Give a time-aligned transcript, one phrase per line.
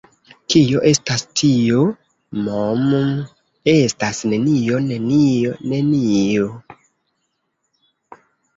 [0.51, 1.83] Kio estas tio?
[2.47, 3.11] Mmm
[3.75, 6.51] estas nenio, nenio, nenio...